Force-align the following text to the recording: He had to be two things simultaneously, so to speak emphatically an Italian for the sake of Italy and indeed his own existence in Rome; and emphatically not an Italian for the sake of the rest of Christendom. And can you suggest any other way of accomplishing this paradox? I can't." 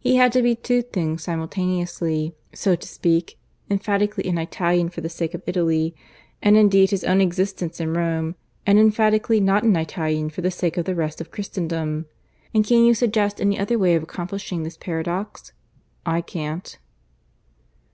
He 0.00 0.16
had 0.16 0.32
to 0.32 0.40
be 0.40 0.54
two 0.54 0.80
things 0.80 1.24
simultaneously, 1.24 2.34
so 2.54 2.74
to 2.74 2.88
speak 2.88 3.38
emphatically 3.68 4.24
an 4.26 4.38
Italian 4.38 4.88
for 4.88 5.02
the 5.02 5.10
sake 5.10 5.34
of 5.34 5.42
Italy 5.46 5.94
and 6.40 6.56
indeed 6.56 6.88
his 6.88 7.04
own 7.04 7.20
existence 7.20 7.78
in 7.78 7.92
Rome; 7.92 8.34
and 8.64 8.78
emphatically 8.78 9.40
not 9.40 9.64
an 9.64 9.76
Italian 9.76 10.30
for 10.30 10.40
the 10.40 10.50
sake 10.50 10.78
of 10.78 10.86
the 10.86 10.94
rest 10.94 11.20
of 11.20 11.30
Christendom. 11.30 12.06
And 12.54 12.64
can 12.66 12.82
you 12.86 12.94
suggest 12.94 13.42
any 13.42 13.58
other 13.58 13.78
way 13.78 13.94
of 13.94 14.02
accomplishing 14.02 14.62
this 14.62 14.78
paradox? 14.78 15.52
I 16.06 16.22
can't." 16.22 16.78